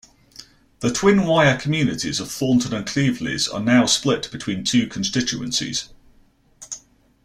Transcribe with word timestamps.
The 0.79 0.91
twin 0.91 1.27
Wyre 1.27 1.57
communities 1.57 2.19
of 2.19 2.31
Thornton 2.31 2.73
and 2.73 2.87
Cleveleys 2.87 3.47
are 3.47 3.59
now 3.59 3.85
split 3.85 4.31
between 4.31 4.63
two 4.63 4.87
constituencies. 4.87 5.89